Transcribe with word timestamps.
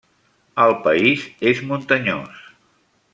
El 0.63 0.73
país 0.87 1.27
és 1.53 1.61
muntanyós. 1.73 2.41